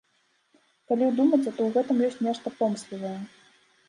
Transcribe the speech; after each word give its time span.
Калі 0.91 1.03
ўдумацца, 1.09 1.53
то 1.57 1.61
ў 1.65 1.67
гэтым 1.75 1.97
ёсць 2.07 2.17
нешта 2.29 2.47
помслівае. 2.63 3.13